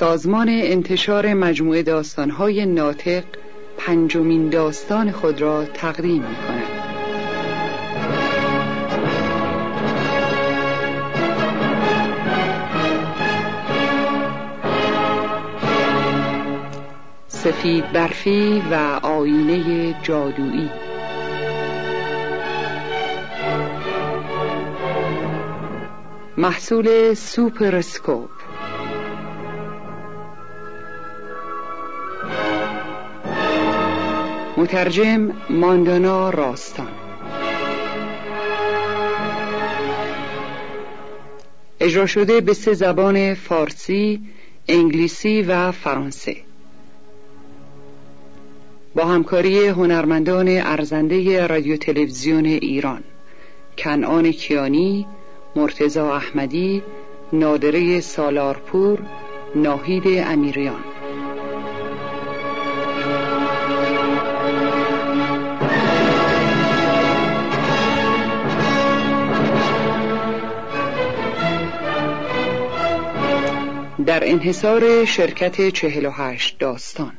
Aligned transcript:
سازمان 0.00 0.48
انتشار 0.48 1.34
مجموعه 1.34 1.82
داستانهای 1.82 2.66
ناطق 2.66 3.24
پنجمین 3.78 4.48
داستان 4.48 5.10
خود 5.10 5.40
را 5.40 5.64
تقدیم 5.64 6.22
می 6.22 6.36
کند. 6.36 6.64
سفید 17.28 17.92
برفی 17.92 18.62
و 18.70 18.74
آینه 19.02 19.94
جادویی 20.02 20.70
محصول 26.36 27.14
سوپرسکوپ 27.14 28.39
مترجم 34.56 35.32
ماندانا 35.50 36.30
راستان. 36.30 36.88
اجرا 41.80 42.06
شده 42.06 42.40
به 42.40 42.52
سه 42.54 42.74
زبان 42.74 43.34
فارسی، 43.34 44.20
انگلیسی 44.68 45.42
و 45.42 45.72
فرانسه. 45.72 46.36
با 48.94 49.04
همکاری 49.04 49.66
هنرمندان 49.66 50.48
ارزنده 50.48 51.46
رادیو 51.46 51.76
تلویزیون 51.76 52.44
ایران 52.44 53.02
کنعان 53.78 54.30
کیانی، 54.30 55.06
مرتزا 55.56 56.14
احمدی، 56.16 56.82
نادره 57.32 58.00
سالارپور، 58.00 58.98
ناهید 59.54 60.04
امیریان. 60.06 60.84
در 74.04 74.30
انحصار 74.30 75.04
شرکت 75.04 75.68
چهل 75.68 76.06
و 76.06 76.10
هشت 76.10 76.58
داستان. 76.58 77.12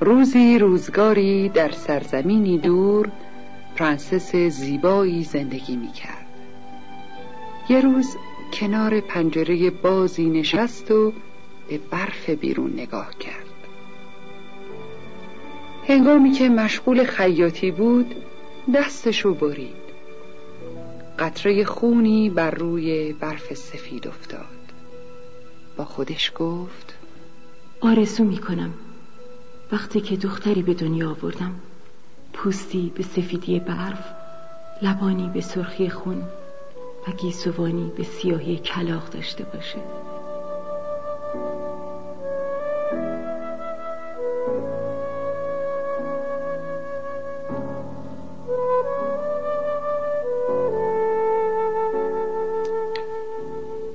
روزی 0.00 0.58
روزگاری 0.58 1.48
در 1.48 1.70
سرزمینی 1.70 2.58
دور 2.58 3.10
پرنسس 3.76 4.36
زیبایی 4.36 5.24
زندگی 5.24 5.76
می 5.76 5.92
کرد 5.92 6.26
یه 7.68 7.80
روز 7.80 8.16
کنار 8.52 9.00
پنجره 9.00 9.70
بازی 9.70 10.30
نشست 10.30 10.90
و 10.90 11.12
به 11.68 11.78
برف 11.78 12.30
بیرون 12.30 12.72
نگاه 12.72 13.18
کرد. 13.18 13.46
هنگامی 15.88 16.32
که 16.32 16.48
مشغول 16.48 17.04
خیاطی 17.04 17.70
بود 17.70 18.14
دستشو 18.74 19.34
برید. 19.34 19.80
قطره 21.18 21.64
خونی 21.64 22.30
بر 22.30 22.50
روی 22.50 23.12
برف 23.12 23.54
سفید 23.54 24.08
افتاد. 24.08 24.46
با 25.76 25.84
خودش 25.84 26.32
گفت 26.36 26.94
آرزو 27.80 28.24
می‌کنم. 28.24 28.74
وقتی 29.72 30.00
که 30.00 30.16
دختری 30.16 30.62
به 30.62 30.74
دنیا 30.74 31.10
آوردم 31.10 31.54
پوستی 32.32 32.92
به 32.96 33.02
سفیدی 33.02 33.60
برف 33.60 34.04
لبانی 34.82 35.30
به 35.34 35.40
سرخی 35.40 35.90
خون. 35.90 36.22
و 37.10 37.12
گیسوانی 37.12 37.92
به 37.96 38.02
سیاهی 38.02 38.56
کلاق 38.56 39.10
داشته 39.10 39.44
باشه. 39.44 39.78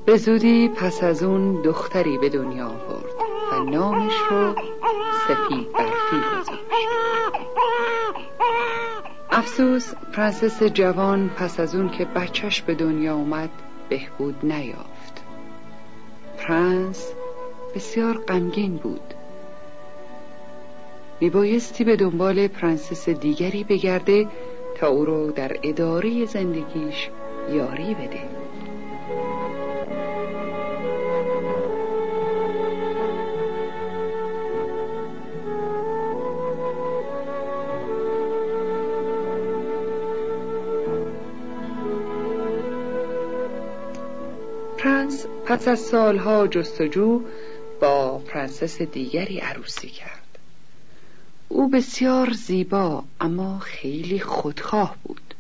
به 0.06 0.18
زودی 0.18 0.70
پس 0.70 1.04
از 1.04 1.24
اون 1.24 1.62
دختری 1.62 2.18
به 2.18 2.30
دنیا 2.30 2.66
آورد 2.66 3.16
و 3.52 3.64
نامش 3.64 4.14
رو 4.30 4.56
سفید 5.28 5.72
برفی 5.72 6.18
گذاشت 6.32 6.55
افسوس 9.46 9.94
پرنسس 10.14 10.64
جوان 10.64 11.30
پس 11.30 11.60
از 11.60 11.76
اون 11.76 11.90
که 11.90 12.06
بچهش 12.06 12.62
به 12.62 12.76
دنیا 12.76 13.16
اومد 13.16 13.50
بهبود 13.90 14.36
نیافت. 14.44 15.24
پرنس 16.38 17.14
بسیار 17.76 18.18
غمگین 18.18 18.78
بود. 18.78 19.14
میبایستی 21.22 21.84
به 21.84 21.96
دنبال 21.96 22.48
پرنسس 22.48 23.10
دیگری 23.10 23.64
بگرده 23.64 24.28
تا 24.78 24.88
او 24.88 25.06
رو 25.06 25.32
در 25.32 25.58
اداره 25.64 26.26
زندگیش 26.26 27.10
یاری 27.50 27.94
بده. 27.94 28.45
پس 45.46 45.68
از 45.68 45.80
سالها 45.80 46.48
جستجو 46.48 47.22
با 47.82 48.18
پرنسس 48.18 48.82
دیگری 48.82 49.40
عروسی 49.40 49.88
کرد. 49.88 50.40
او 51.48 51.70
بسیار 51.70 52.32
زیبا 52.32 53.04
اما 53.22 53.60
خیلی 53.60 54.20
خودخواه 54.20 54.96
بود. 55.04 55.34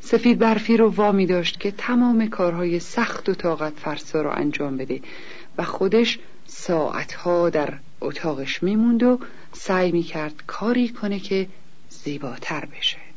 سفید 0.00 0.38
برفی 0.38 0.76
رو 0.76 0.90
وامی 0.90 1.26
داشت 1.26 1.60
که 1.60 1.70
تمام 1.70 2.28
کارهای 2.28 2.78
سخت 2.78 3.28
و 3.28 3.34
طاقت 3.34 3.72
فرسا 3.72 4.22
رو 4.22 4.30
انجام 4.30 4.76
بده 4.76 5.00
و 5.58 5.64
خودش 5.64 6.18
ساعتها 6.46 7.50
در 7.50 7.74
اتاقش 8.00 8.62
میموند 8.62 9.02
و 9.02 9.18
سعی 9.52 9.92
می‌کرد 9.92 10.34
کاری 10.46 10.88
کنه 10.88 11.18
که 11.18 11.48
زیباتر 11.88 12.64
بشه. 12.64 13.07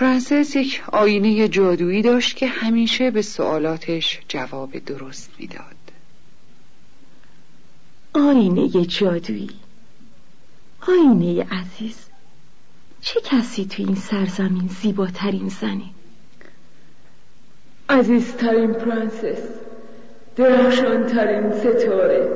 پرنسس 0.00 0.56
یک 0.56 0.82
آینه 0.92 1.48
جادویی 1.48 2.02
داشت 2.02 2.36
که 2.36 2.46
همیشه 2.46 3.10
به 3.10 3.22
سوالاتش 3.22 4.20
جواب 4.28 4.78
درست 4.78 5.30
می‌داد. 5.38 5.76
آینه 8.14 8.86
جادویی 8.86 9.50
آینه 10.88 11.46
عزیز 11.50 11.96
چه 13.00 13.20
کسی 13.20 13.64
تو 13.64 13.82
این 13.82 13.94
سرزمین 13.94 14.68
زیباترین 14.82 15.48
زنی؟ 15.48 15.90
عزیزترین 17.88 18.72
پرنسس 18.72 19.42
درخشانترین 20.36 21.52
ستاره 21.52 22.28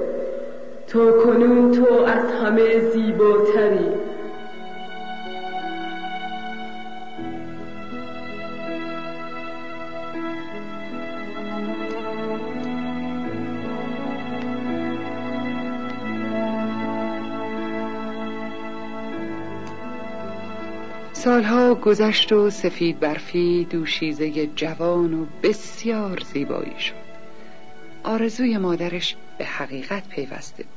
تا 0.88 1.12
کنون 1.24 1.72
تو 1.72 1.92
از 1.92 2.32
همه 2.32 2.90
زیباتری 2.90 4.03
سالها 21.24 21.74
گذشت 21.74 22.32
و 22.32 22.50
سفید 22.50 23.00
برفی 23.00 23.66
دوشیزه 23.70 24.46
جوان 24.46 25.14
و 25.14 25.26
بسیار 25.42 26.22
زیبایی 26.32 26.80
شد 26.80 26.94
آرزوی 28.04 28.58
مادرش 28.58 29.16
به 29.38 29.44
حقیقت 29.44 30.08
پیوسته 30.08 30.62
بود 30.62 30.72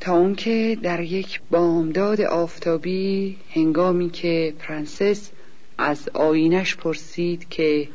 تا 0.00 0.16
اون 0.16 0.34
که 0.34 0.78
در 0.82 1.00
یک 1.00 1.40
بامداد 1.50 2.20
آفتابی 2.20 3.36
هنگامی 3.50 4.10
که 4.10 4.54
پرنسس 4.58 5.30
از 5.78 6.08
آینش 6.14 6.76
پرسید 6.76 7.48
که 7.48 7.88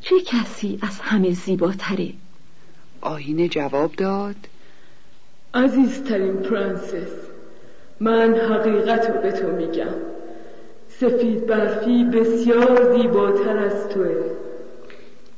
چه 0.00 0.20
کسی 0.20 0.78
از 0.82 1.00
همه 1.00 1.32
زیباتره؟ 1.32 2.12
آینه 3.00 3.48
جواب 3.48 3.92
داد 3.94 4.36
عزیزترین 5.54 6.36
پرنسس 6.36 7.25
من 8.00 8.34
حقیقت 8.34 9.10
رو 9.10 9.20
به 9.20 9.32
تو 9.32 9.46
میگم. 9.46 9.94
سفید 10.88 11.46
برفی 11.46 12.04
بسیار 12.04 12.96
زیباتر 12.96 13.58
از 13.58 13.88
توه. 13.88 14.24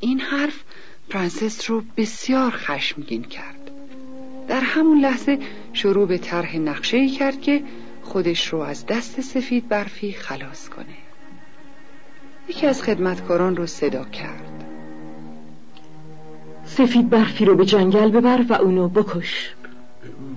این 0.01 0.21
حرف 0.21 0.65
پرنسس 1.11 1.71
رو 1.71 1.83
بسیار 1.97 2.51
خشمگین 2.51 3.23
کرد. 3.23 3.71
در 4.49 4.61
همون 4.61 5.01
لحظه 5.01 5.39
شروع 5.73 6.09
به 6.09 6.19
طرح 6.19 6.57
نقشه 6.57 6.97
ای 6.97 7.09
کرد 7.09 7.41
که 7.41 7.63
خودش 8.03 8.49
رو 8.49 8.59
از 8.59 8.87
دست 8.87 9.21
سفید 9.21 9.69
برفی 9.69 10.13
خلاص 10.13 10.69
کنه. 10.69 10.97
یکی 12.49 12.67
از 12.67 12.83
خدمتکاران 12.83 13.57
رو 13.57 13.67
صدا 13.67 14.05
کرد. 14.05 14.65
سفید 16.65 17.11
برفی 17.11 17.45
رو 17.45 17.55
به 17.55 17.65
جنگل 17.65 18.11
ببر 18.11 18.45
و 18.49 18.53
اونو 18.53 18.89
بکش. 18.89 19.55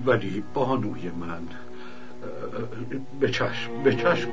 ولی 0.06 0.42
بانوی 0.54 1.10
من 1.20 1.42
به 3.20 3.30
چشم 3.30 3.82
به 3.82 3.94
چشم 3.94 4.30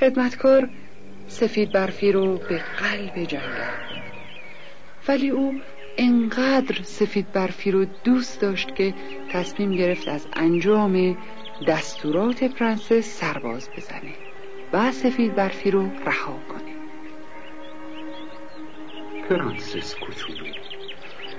خدمتکار 0.00 0.68
سفید 1.28 1.72
برفی 1.72 2.12
رو 2.12 2.36
به 2.36 2.58
قلب 2.58 3.24
جنگل. 3.24 3.70
ولی 5.08 5.30
او 5.30 5.60
انقدر 5.96 6.82
سفید 6.82 7.32
برفی 7.32 7.70
رو 7.70 7.84
دوست 7.84 8.40
داشت 8.40 8.74
که 8.74 8.94
تصمیم 9.32 9.72
گرفت 9.72 10.08
از 10.08 10.26
انجام 10.32 11.16
دستورات 11.66 12.44
پرنسس 12.44 13.20
سرباز 13.20 13.70
بزنه 13.76 14.14
و 14.72 14.92
سفید 14.92 15.34
برفی 15.34 15.70
رو 15.70 15.82
رها 16.06 16.38
کنه. 16.48 16.74
پرنسس 19.28 19.94
کوچولو 19.94 20.44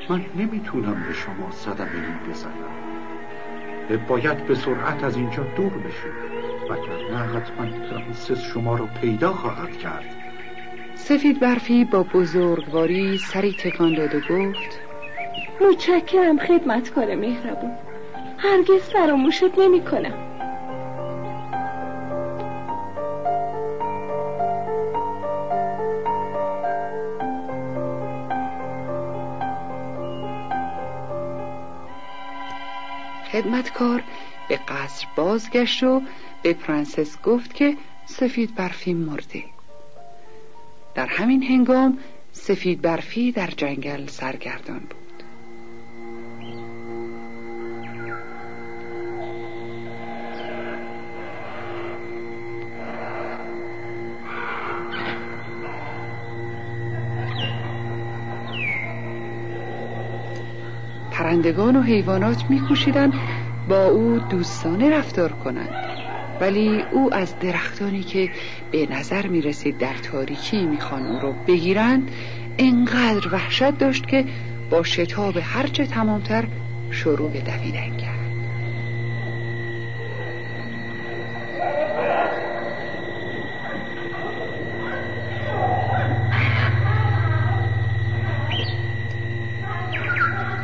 من 0.09 0.25
نمی‌تونم 0.36 1.06
به 1.07 1.13
شما 1.13 1.51
صدمه 1.51 1.92
ای 1.94 2.31
بزنم. 2.31 2.81
باید 4.07 4.45
به 4.45 4.56
سرعت 4.56 5.03
از 5.03 5.15
اینجا 5.15 5.44
دور 5.44 5.77
بشید 5.77 6.31
نه 7.12 7.18
حتما 7.18 7.88
پرنسس 7.89 8.42
شما 8.53 8.75
رو 8.75 8.88
پیدا 9.01 9.33
خواهد 9.33 9.77
کرد. 9.77 10.31
سفید 11.03 11.39
برفی 11.39 11.86
با 11.86 12.03
بزرگواری 12.03 13.18
سری 13.18 13.53
تکان 13.53 13.94
داد 13.94 14.15
و 14.15 14.19
گفت 14.19 14.80
متشکرم 15.62 16.38
خدمتکار 16.38 17.15
مهربون. 17.15 17.71
هرگز 18.38 18.81
فراموشت 18.81 19.57
نمی 19.57 19.81
کنم. 19.81 20.13
خدمتکار 33.31 34.03
به 34.50 34.59
قصر 34.68 35.07
بازگشت 35.15 35.83
و 35.83 36.01
به 36.44 36.53
پرنسس 36.53 37.21
گفت 37.21 37.53
که 37.53 37.77
سفید 38.06 38.56
برفی 38.56 38.94
مرده. 38.94 39.50
در 40.96 41.06
همین 41.06 41.44
هنگام 41.44 41.98
سفید 42.32 42.82
برفی 42.82 43.32
در 43.32 43.48
جنگل 43.48 44.08
سرگردان 44.08 44.80
بود. 44.80 45.02
پرندگان 61.12 61.76
و 61.76 61.82
حیوانات 61.82 62.44
میکوشیدند 62.50 63.14
با 63.70 63.86
او 63.86 64.20
دوستانه 64.20 64.90
رفتار 64.90 65.32
کنند 65.32 65.76
ولی 66.42 66.84
او 66.92 67.14
از 67.14 67.40
درختانی 67.40 68.04
که 68.04 68.30
به 68.72 68.88
نظر 68.92 69.28
می 69.28 69.42
رسید 69.42 69.78
در 69.78 69.94
تاریکی 69.94 70.66
می‌خوان 70.66 71.06
او 71.06 71.20
رو 71.20 71.34
بگیرند 71.48 72.12
انقدر 72.58 73.34
وحشت 73.34 73.78
داشت 73.78 74.08
که 74.08 74.26
با 74.70 74.84
شتاب 74.84 75.38
هرچه 75.42 75.86
تمامتر 75.86 76.48
شروع 76.92 77.32
به 77.32 77.42
دویدن 77.42 77.98
کرد. 77.98 78.22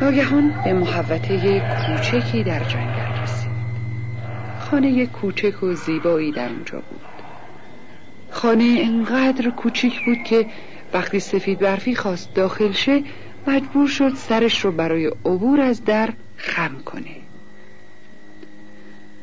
ناگهان 0.00 0.54
به 0.64 0.72
محوطه 0.72 1.60
کوچکی 1.60 2.44
در 2.44 2.64
جنگل 2.64 3.22
رسید. 3.22 3.52
خانه 4.58 5.06
کوچک 5.06 5.62
و 5.62 5.72
زیبایی 5.74 6.32
در 6.32 6.48
اونجا 6.48 6.80
بود. 6.80 7.07
خانه 8.38 8.78
انقدر 8.80 9.50
کوچیک 9.50 10.04
بود 10.04 10.22
که 10.24 10.46
وقتی 10.92 11.20
سفید 11.20 11.58
برفی 11.58 11.94
خواست 11.94 12.34
داخل 12.34 12.72
شه 12.72 13.02
مجبور 13.46 13.88
شد 13.88 14.14
سرش 14.14 14.64
رو 14.64 14.72
برای 14.72 15.06
عبور 15.06 15.60
از 15.60 15.84
در 15.84 16.12
خم 16.36 16.82
کنه. 16.84 17.16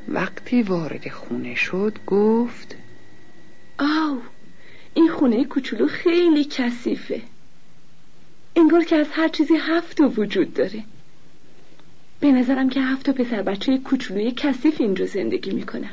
وقتی 0.07 0.62
وارد 0.62 1.09
خونه 1.09 1.56
شد 1.56 1.97
گفت 2.07 2.75
آو 3.79 4.19
این 4.94 5.07
خونه 5.07 5.44
کوچولو 5.44 5.88
خیلی 5.88 6.45
کثیفه. 6.45 7.21
انگار 8.56 8.83
که 8.83 8.95
از 8.95 9.07
هر 9.12 9.27
چیزی 9.27 9.56
هفت 9.56 10.01
وجود 10.17 10.53
داره. 10.53 10.83
به 12.19 12.31
نظرم 12.31 12.69
که 12.69 12.81
هفت 12.81 13.09
پسر 13.09 13.41
بچه 13.41 13.77
کوچولوی 13.77 14.31
کثیف 14.31 14.81
اینجا 14.81 15.06
زندگی 15.06 15.51
می‌کنه 15.51 15.89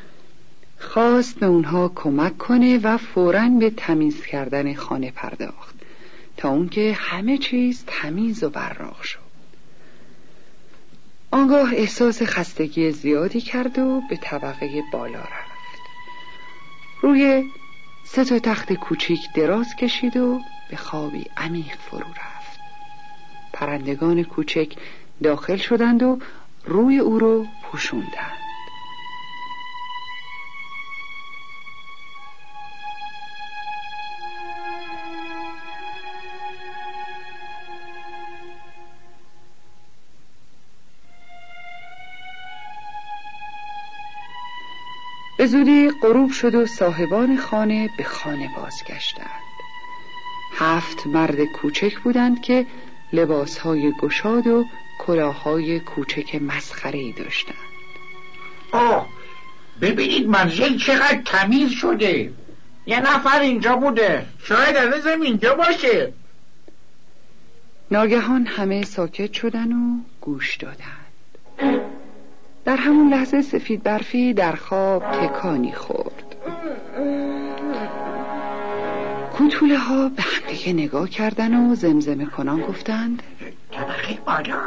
خواست 0.83 1.39
به 1.39 1.47
اونها 1.47 1.93
کمک 1.95 2.39
کنه 2.39 2.79
و 2.79 2.97
فورا 2.97 3.49
به 3.49 3.71
تمیز 3.71 4.23
کردن 4.23 4.75
خانه 4.75 5.11
پرداخت. 5.11 5.75
تا 6.37 6.49
اون 6.49 6.69
که 6.69 6.97
همه 6.99 7.39
چیز 7.39 7.85
تمیز 7.87 8.45
و 8.45 8.51
براق 8.51 9.03
شد. 9.03 9.19
آنگاه 11.31 11.73
احساس 11.75 12.23
خستگی 12.23 12.91
زیادی 12.91 13.41
کرد 13.41 13.79
و 13.79 14.03
به 14.11 14.17
طبقه 14.17 14.83
بالا 14.93 15.19
رفت. 15.19 15.83
روی 17.03 17.45
سه 18.05 18.25
تا 18.25 18.39
تخت 18.39 18.73
کوچیک 18.73 19.21
دراز 19.35 19.77
کشید 19.77 20.17
و 20.17 20.41
به 20.71 20.77
خوابی 20.77 21.25
عمیق 21.37 21.77
فرو 21.91 22.09
رفت. 22.09 22.59
پرندگان 23.53 24.23
کوچک 24.23 24.75
داخل 25.23 25.57
شدند 25.57 26.03
و 26.03 26.19
روی 26.65 26.99
او 26.99 27.19
رو 27.19 27.47
پوشوندند. 27.63 28.42
به 45.43 45.49
زودی 45.49 45.91
غروب 46.03 46.31
شد 46.31 46.55
و 46.55 46.67
صاحبان 46.67 47.37
خانه 47.37 47.91
به 47.99 48.05
خانه 48.05 48.51
بازگشتند. 48.57 49.43
هفت 50.59 51.07
مرد 51.07 51.45
کوچک 51.45 51.99
بودند 51.99 52.43
که 52.43 52.67
لباسهای 53.13 53.93
گشاد 54.01 54.47
و 54.47 54.65
کلاهای 54.99 55.81
کوچک 55.81 56.35
مسخره 56.35 56.99
ای 56.99 57.13
داشتند. 57.13 57.57
آه 58.73 59.09
ببینید 59.81 60.29
منزل 60.29 60.79
چقدر 60.79 61.23
تمیز 61.25 61.71
شده. 61.71 62.33
یه 62.87 63.01
نفر 63.01 63.41
اینجا 63.41 63.77
بوده. 63.77 64.27
شاید 64.45 64.77
هنوزم 64.77 65.21
اینجا 65.21 65.55
باشه. 65.55 66.13
ناگهان 67.91 68.47
همه 68.47 68.85
ساکت 68.85 69.33
شدن 69.33 69.73
و 69.73 70.01
گوش 70.21 70.57
دادند 70.57 71.02
در 72.65 72.77
همون 72.77 73.09
لحظه 73.09 73.43
سفید 73.43 73.83
برفی 73.83 74.35
در 74.35 74.53
خواب 74.53 75.03
تکانی 75.11 75.73
خورد. 75.73 76.37
کوتوله 79.33 79.79
ها 79.79 80.09
به 80.09 80.23
همدیگه 80.23 80.73
نگاه 80.73 81.09
کردن 81.09 81.55
و 81.55 81.75
زمزمه 81.75 82.27
کنان 82.27 82.61
گفتند. 82.61 83.23
طبقه 83.71 84.19
بالا؟ 84.27 84.61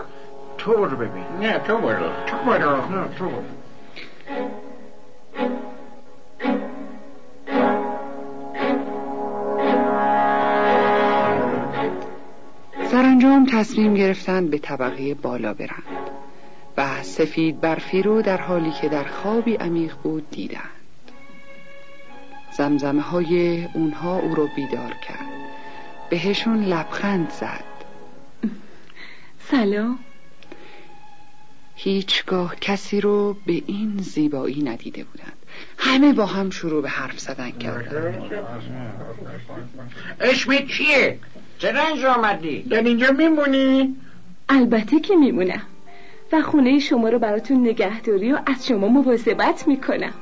تو 0.58 0.72
برو 0.72 0.98
ببین. 0.98 1.24
نه 1.42 1.60
تو 1.60 1.78
برو 1.78 2.10
تو 2.26 2.38
برو 2.46 2.76
نه 2.76 3.08
تو 3.18 3.26
برو 3.26 3.44
سرانجام 12.92 13.46
تصمیم 13.46 13.94
گرفتند 13.94 14.50
به 14.50 14.58
طبقه 14.58 15.14
بالا 15.14 15.54
برند. 15.54 16.05
سفید 17.06 17.62
برفی 17.62 18.02
رو 18.02 18.22
در 18.22 18.42
حالی 18.42 18.72
که 18.72 18.90
در 18.90 19.04
خوابی 19.04 19.56
عمیق 19.56 19.96
بود 20.04 20.30
دیدند. 20.32 20.70
زمزمه 22.58 23.02
های 23.02 23.66
اونها 23.74 24.20
او 24.20 24.36
رو 24.36 24.50
بیدار 24.56 24.94
کرد. 25.08 25.26
بهشون 26.10 26.64
لبخند 26.64 27.30
زد. 27.30 27.64
سلام. 29.52 30.00
هیچگاه 31.76 32.56
کسی 32.56 33.02
رو 33.02 33.38
به 33.46 33.64
این 33.66 33.98
زیبایی 33.98 34.64
ندیده 34.64 35.04
بودند. 35.04 35.38
همه 35.78 36.14
با 36.14 36.26
هم 36.26 36.50
شروع 36.50 36.82
به 36.82 36.90
حرف 36.90 37.20
زدن 37.20 37.52
کردن 37.52 38.32
اسمت 40.22 40.68
چیه؟ 40.68 41.20
چرا 41.60 41.82
اینجا 41.88 42.14
آمدی؟ 42.14 42.62
در 42.62 42.82
اینجا 42.82 43.12
میمونی؟ 43.12 43.96
البته 44.50 45.00
که 45.00 45.16
میمونم. 45.16 45.62
و 46.32 46.42
خونه 46.42 46.80
شما 46.80 47.10
رو 47.10 47.20
براتون 47.20 47.68
نگهداری 47.68 48.32
و 48.32 48.40
از 48.46 48.68
شما 48.68 48.88
مواظبت 48.88 49.68
می‌کنم. 49.68 50.14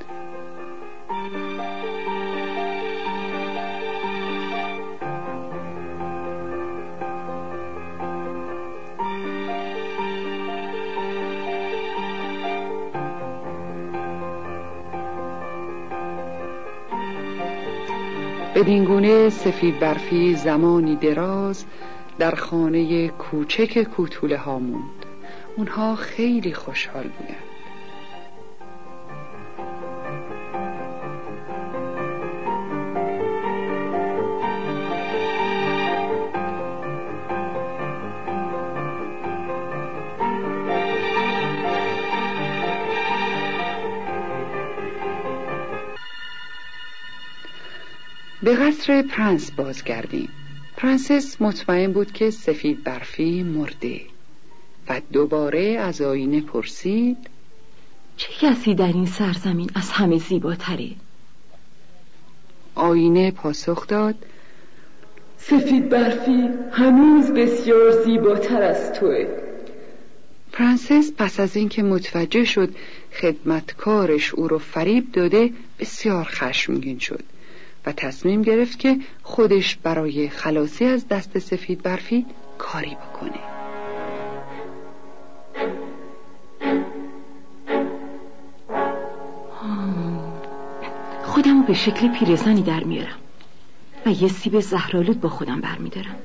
بدینگونه 18.56 19.30
سفید 19.30 19.80
برفی 19.80 20.36
زمانی 20.36 20.96
دراز 20.96 21.66
در 22.20 22.36
خانه 22.36 23.08
کوچک 23.08 23.84
کوتوله 23.84 24.38
ها 24.38 24.60
موند. 24.60 25.03
اونها 25.58 25.96
خیلی 25.96 26.54
خوشحال 26.54 27.08
بودند 27.08 27.54
به 48.44 48.56
قصر 48.56 49.02
پرنس 49.02 49.52
بازگردیم. 49.52 50.30
پرنسس 50.78 51.42
مطمئن 51.42 51.94
بود 51.94 52.12
که 52.12 52.30
سفید 52.30 52.84
برفی 52.84 53.44
مرده. 53.44 54.13
و 54.94 55.02
دوباره 55.12 55.62
از 55.62 56.02
آینه 56.02 56.42
پرسید 56.42 57.18
چه 58.18 58.30
کسی 58.42 58.76
در 58.76 58.88
این 58.88 59.06
سرزمین 59.06 59.70
از 59.76 59.90
همه 59.92 60.18
زیباتره؟ 60.18 60.90
آینه 62.76 63.32
پاسخ 63.32 63.88
داد 63.88 64.16
سفید 65.38 65.90
برفی 65.90 66.50
هنوز 66.72 67.32
بسیار 67.32 68.04
زیباتر 68.04 68.62
از 68.62 68.94
توه 68.94 69.28
پرنسس 70.52 71.12
پس 71.18 71.40
از 71.40 71.56
اینکه 71.56 71.84
متوجه 71.84 72.44
شد 72.46 72.76
خدمتکارش 73.14 74.34
او 74.34 74.48
رو 74.48 74.58
فریب 74.60 75.12
داده 75.12 75.50
بسیار 75.80 76.24
خشمگین 76.24 77.00
شد 77.00 77.24
و 77.86 77.92
تصمیم 77.92 78.42
گرفت 78.42 78.80
که 78.80 78.98
خودش 79.24 79.76
برای 79.76 80.30
خلاصی 80.30 80.86
از 80.86 81.08
دست 81.08 81.40
سفید 81.40 81.82
برفی 81.82 82.26
کاری 82.58 82.96
بکنه 82.96 83.63
خودمو 91.64 91.68
به 91.68 91.74
شکل 91.74 92.08
پیرزنی 92.08 92.62
در 92.62 92.84
میارم 92.84 93.20
و 94.06 94.10
یه 94.10 94.28
سیب 94.28 94.60
زهرالود 94.60 95.22
با 95.22 95.30
خودم 95.30 95.62
برمیدارم. 95.62 96.16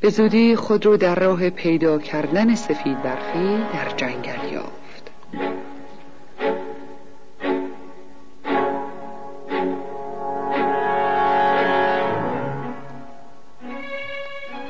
به 0.00 0.10
زودی 0.10 0.56
خود 0.56 0.86
رو 0.86 0.96
در 0.96 1.14
راه 1.14 1.50
پیدا 1.50 1.98
کردن 1.98 2.54
سفید 2.54 3.02
برفی 3.02 3.58
در 3.72 3.90
جنگل 3.96 4.52
یافت. 4.52 5.10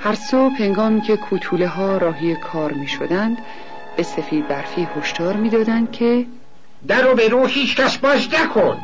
هر 0.01 0.15
صبح 0.15 0.63
هنگامی 0.63 1.01
که 1.01 1.17
کوتوله 1.17 1.69
ها 1.69 1.99
راهی 1.99 2.37
کار 2.37 2.73
می 2.73 2.89
شدند 2.89 3.39
به 3.97 4.03
سفید 4.03 4.49
برفی 4.49 4.89
هشدار 4.97 5.37
می‌دادند 5.37 5.93
که 5.93 6.27
در 6.87 7.03
رو 7.03 7.15
به 7.15 7.29
رو 7.29 7.47
هیچ 7.47 7.77
کس 7.77 7.99
باز 7.99 8.29
نکن. 8.35 8.79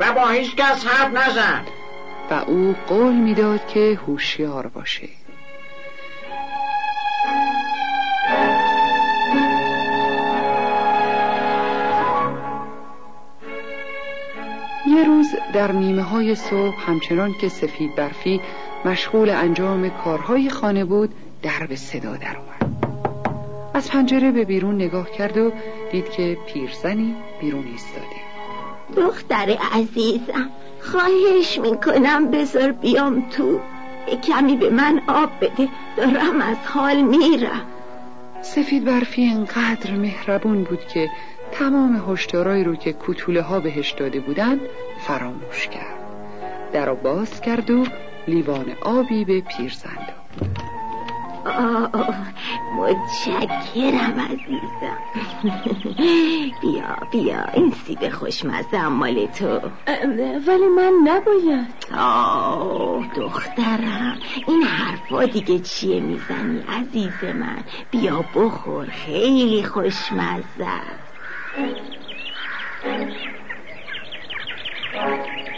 و 0.00 0.12
با 0.12 0.28
هیچ 0.28 0.56
کس 0.56 0.86
حرف 0.86 1.14
نزن. 1.14 1.64
و 2.30 2.34
او 2.34 2.74
قول 2.88 3.14
می‌داد 3.14 3.66
که 3.66 3.98
هوشیار 4.06 4.66
باشه. 4.66 5.08
یه 14.86 15.04
روز 15.04 15.34
در 15.54 15.72
نیمه 15.72 16.02
های 16.02 16.34
صبح 16.34 16.90
همچنان 16.90 17.34
که 17.40 17.48
سفید 17.48 17.94
برفی 17.94 18.40
مشغول 18.84 19.30
انجام 19.30 19.88
کارهای 19.88 20.50
خانه 20.50 20.84
بود 20.84 21.14
در 21.42 21.66
به 21.66 21.76
صدا 21.76 22.16
در 22.16 22.36
اومد 22.36 22.72
از 23.74 23.90
پنجره 23.90 24.30
به 24.30 24.44
بیرون 24.44 24.74
نگاه 24.74 25.10
کرد 25.10 25.36
و 25.36 25.52
دید 25.92 26.10
که 26.10 26.38
پیرزنی 26.46 27.16
بیرون 27.40 27.66
ایستاده. 27.66 28.31
دختر 28.96 29.58
عزیزم 29.72 30.50
خواهش 30.80 31.58
می‌کنم 31.58 32.30
بذار 32.30 32.72
بیام 32.72 33.28
تو. 33.30 33.60
کمی 34.28 34.56
به 34.56 34.70
من 34.70 35.02
آب 35.06 35.30
بده 35.40 35.68
دارم 35.96 36.40
از 36.40 36.56
حال 36.64 37.02
میرم. 37.02 37.66
سفید 38.42 38.84
برفی 38.84 39.24
انقدر 39.24 39.90
مهربون 39.90 40.64
بود 40.64 40.86
که 40.86 41.10
تمام 41.52 42.04
هشدارایی 42.08 42.64
رو 42.64 42.76
که 42.76 42.92
کوتوله 42.92 43.42
ها 43.42 43.60
بهش 43.60 43.90
داده 43.90 44.20
بودند 44.20 44.60
فراموش 45.06 45.68
کرد. 45.68 45.98
در 46.72 46.94
باز 46.94 47.40
کرد 47.40 47.70
و 47.70 47.84
لیوان 48.28 48.66
آبی 48.82 49.24
به 49.24 49.40
پیرزن 49.40 49.94
داد 49.94 50.61
متشکرم 52.76 54.20
عزیزم. 54.20 54.98
بیا 56.60 56.96
بیا 57.10 57.44
این 57.54 57.70
سیب 57.70 58.08
خوشمزه 58.08 58.88
مال 58.88 59.26
تو. 59.26 59.60
ولی 60.46 60.68
من 60.76 60.92
نباید. 61.04 61.86
آه 61.98 63.06
دخترم. 63.16 64.18
این 64.48 64.62
حرفا 64.62 65.24
دیگه 65.24 65.58
چیه 65.58 66.00
می‌زنی 66.00 66.64
عزیز 66.68 67.24
من؟ 67.24 67.64
بیا 67.90 68.24
بخور 68.34 68.86
خیلی 68.86 69.64
خوشمزه. 69.64 70.82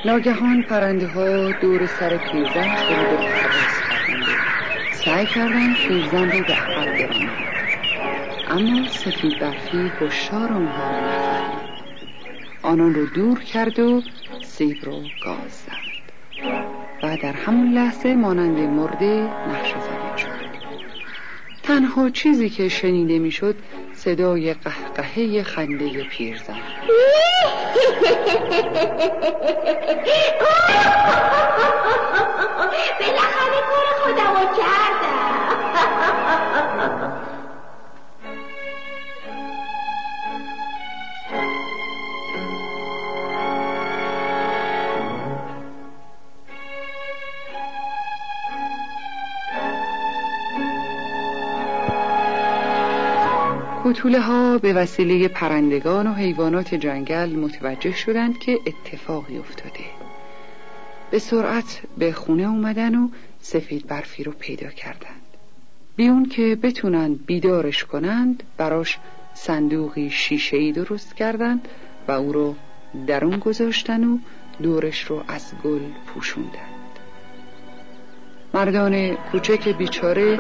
ناگهان 0.05 0.63
پرنده 0.63 1.07
ها 1.07 1.53
دور 1.53 1.87
سر 1.87 2.17
پیرزن 2.19 2.77
شروع 2.77 3.17
به 3.17 3.84
سعی 5.05 5.27
کردن 5.27 5.75
پیرزن 5.75 6.31
رو 6.31 6.43
به 6.43 6.55
عقب 6.55 6.97
برانند 6.97 7.59
اما 8.47 8.89
سفید 8.89 9.39
برفی 9.39 9.93
هشدار 10.01 10.53
آنها 10.53 10.91
را 10.91 11.01
نفهمید 11.01 11.69
آنان 12.63 12.95
رو 12.95 13.07
دور 13.07 13.41
کرد 13.41 13.79
و 13.79 14.03
سیب 14.41 14.85
رو 14.85 15.11
گاز 15.21 15.51
زد. 15.67 15.85
و 17.03 17.17
در 17.17 17.33
همون 17.33 17.73
لحظه 17.73 18.15
مانند 18.15 18.59
مرده 18.59 19.31
نقش 19.49 19.71
زمین 19.71 20.17
شد. 20.17 20.45
تنها 21.63 22.11
چیزی 22.11 22.51
که 22.51 22.69
شنیده 22.69 23.19
می‌شد 23.19 23.57
صدای 23.93 24.55
قهقهه 24.55 25.43
خنده 25.43 26.05
پیرزن. 26.05 26.61
بالاخره 33.01 33.94
کوتوله 53.95 54.21
ها 54.21 54.59
به 54.59 54.73
وسیله 54.73 55.29
پرندگان 55.29 56.07
و 56.07 56.15
حیوانات 56.15 56.75
جنگل 56.75 57.37
متوجه 57.37 57.97
شدند 57.97 58.39
که 58.39 58.59
اتفاقی 58.67 59.39
افتاده. 59.39 59.85
به 61.11 61.19
سرعت 61.19 61.83
به 61.99 62.13
خونه 62.13 62.43
اومدن 62.43 62.95
و 62.95 63.09
سفید 63.41 63.87
برفی 63.87 64.25
رو 64.25 64.33
پیدا 64.33 64.69
کردند. 64.69 65.21
بیون 65.97 66.27
که 66.27 66.59
بتونند 66.63 67.27
بیدارش 67.27 67.85
کنند 67.85 68.43
براش 68.57 68.99
صندوقی 69.35 70.11
شیشه‌ای 70.11 70.73
درست 70.73 71.17
کردند 71.17 71.69
و 72.09 72.13
او 72.13 72.33
رو 72.33 72.55
درون 73.07 73.39
گذاشتن 73.39 74.05
و 74.05 74.19
دورش 74.63 75.05
رو 75.05 75.25
از 75.29 75.53
گل 75.65 75.83
پوشوندند 76.07 76.74
مردان 78.55 79.15
کوچک 79.15 79.69
بیچاره 79.69 80.39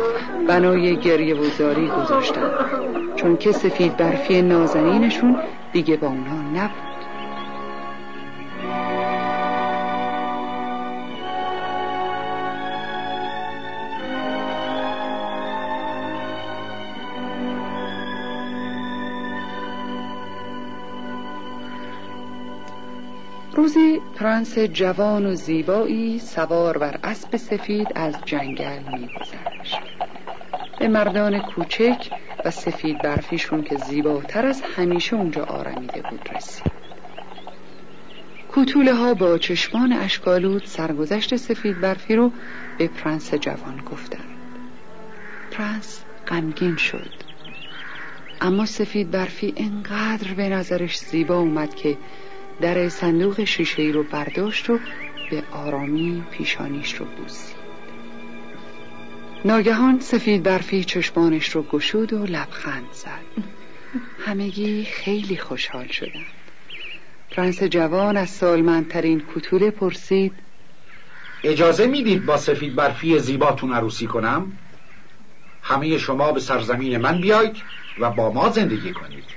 بنای 0.49 0.97
گریه 0.97 1.35
و 1.35 1.44
زاری 1.44 1.88
گذاشتند. 1.88 2.52
چون 3.16 3.37
که 3.37 3.52
سفید 3.52 3.97
برفی 3.97 4.42
نازنینشون 4.42 5.37
دیگه 5.73 5.97
با 5.97 6.06
اونها 6.06 6.37
نبود. 6.37 6.93
روزی 23.56 24.00
پرنس 24.16 24.58
جوان 24.58 25.26
و 25.26 25.34
زیبایی 25.34 26.18
سوار 26.18 26.78
بر 26.78 26.99
اسب 27.02 27.37
سفید 27.37 27.92
از 27.94 28.25
جنگل 28.25 28.82
میگذشت. 28.82 29.80
به 30.78 30.88
مردان 30.88 31.40
کوچک 31.40 32.11
و 32.44 32.50
سفید 32.50 33.00
برفیشون 33.00 33.64
که 33.64 33.76
زیباتر 33.76 34.46
از 34.46 34.62
همیشه 34.76 35.16
اونجا 35.16 35.44
آرمیده 35.44 36.02
بود 36.02 36.28
رسید. 36.32 36.73
کوتوله 38.49 38.94
ها 38.94 39.14
با 39.14 39.38
چشمان 39.38 39.92
اشک‌آلود 39.92 40.64
سرگذشت 40.64 41.37
سفید 41.37 41.80
برفی 41.80 42.16
رو 42.16 42.32
به 42.78 42.88
پرنس 42.88 43.34
جوان 43.34 43.76
گفتند. 43.76 44.58
پرنس 45.50 46.04
غمگین 46.28 46.76
شد. 46.76 47.11
اما 48.40 48.66
سفید 48.66 49.11
برفی 49.11 49.54
انقدر 49.56 50.34
به 50.34 50.49
نظرش 50.49 50.99
زیبا 50.99 51.38
اومد 51.38 51.75
که 51.75 51.96
در 52.61 52.88
صندوق 52.88 53.44
شیشه 53.44 53.82
ای 53.82 53.92
رو 53.92 54.04
برداشت 54.04 54.70
و 54.70 54.80
به 55.30 55.42
آرامی 55.50 56.25
پیشانیش 56.30 56.94
رو 56.94 57.06
بوسید. 57.06 57.64
ناگهان 59.44 60.00
سفید 60.00 60.42
برفی 60.42 60.84
چشمانش 60.84 61.49
رو 61.49 61.62
گشود 61.62 62.12
و 62.12 62.26
لبخند 62.26 62.92
زد. 62.92 63.44
همگی 64.18 64.84
خیلی 64.84 65.37
خوشحال 65.37 65.87
شدند. 65.87 66.26
پرنس 67.30 67.62
جوان 67.62 68.16
از 68.16 68.30
سالمندترین 68.30 69.23
کتوله 69.34 69.70
پرسید 69.70 70.42
اجازه 71.44 71.87
می‌دید 71.87 72.26
با 72.26 72.37
سفید 72.37 72.75
برفی 72.75 73.18
زیباتون 73.18 73.73
عروسی 73.73 74.06
کنم؟ 74.06 74.58
همه 75.62 75.99
شما 75.99 76.32
به 76.32 76.40
سرزمین 76.40 76.96
من 76.96 77.20
بیاید 77.20 77.56
و 77.99 78.11
با 78.11 78.32
ما 78.32 78.49
زندگی 78.49 78.92
کنید 78.92 79.37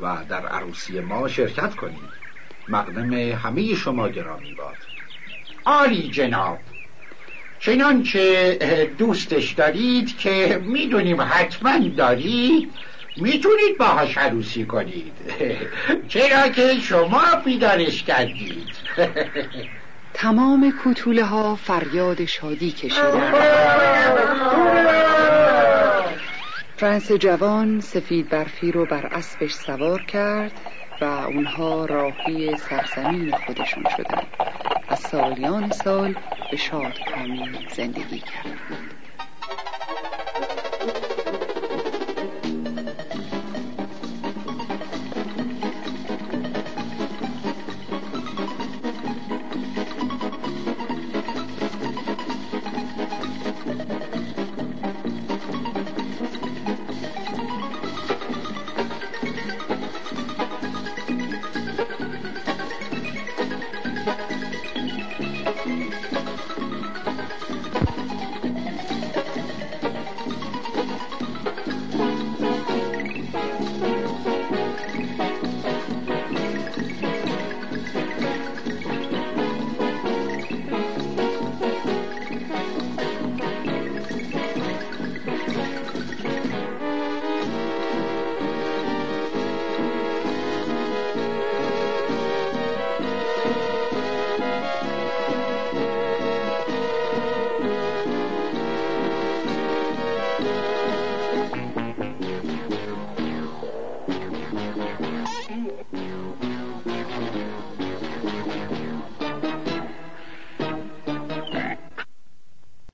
و 0.00 0.24
در 0.28 0.46
عروسی 0.46 1.00
ما 1.00 1.28
شرکت 1.28 1.74
کنید. 1.74 2.21
مقدم 2.68 3.12
همه 3.12 3.74
شما 3.74 4.08
گرامی 4.08 4.54
باد. 4.54 4.76
عالی 5.66 6.10
جناب 6.10 6.60
چنانچه 7.58 8.54
دوستش 8.98 9.52
دارید 9.52 10.18
که 10.18 10.62
می‌دونیم 10.64 11.20
حتما 11.20 11.78
دارید 11.96 12.74
می‌تونید 13.16 13.78
باهاش 13.78 14.18
عروسی 14.18 14.64
کنید. 14.64 15.12
چرا 16.08 16.48
که 16.48 16.80
شما 16.80 17.22
بیدارش 17.44 18.02
کردید. 18.02 18.74
تمام 20.14 20.72
کتوله 20.84 21.24
ها 21.24 21.56
فریاد 21.56 22.24
شادی 22.24 22.72
کشیدند. 22.72 23.34
پرنس 26.82 27.12
جوان 27.12 27.80
سفید 27.80 28.28
برفی 28.28 28.72
رو 28.72 28.86
بر 28.86 29.06
اسبش 29.06 29.54
سوار 29.54 30.02
کرد 30.02 30.60
و 31.00 31.04
اونها 31.04 31.86
راهی 31.86 32.56
سرزمین 32.56 33.32
خودشون 33.32 33.86
شدند 33.86 34.26
و 34.90 34.94
سالیان 34.96 35.70
سال 35.70 36.14
به 36.50 36.56
شادکامی 36.56 37.66
زندگی 37.68 38.18
کردند. 38.18 38.91